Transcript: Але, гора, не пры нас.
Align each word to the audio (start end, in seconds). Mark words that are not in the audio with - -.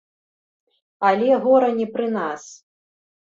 Але, 1.09 1.29
гора, 1.45 1.69
не 1.81 1.87
пры 1.97 2.09
нас. 2.17 2.47